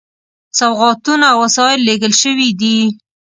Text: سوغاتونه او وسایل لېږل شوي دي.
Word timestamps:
سوغاتونه 0.59 1.25
او 1.33 1.37
وسایل 1.45 1.79
لېږل 1.87 2.13
شوي 2.21 2.49
دي. 2.61 2.77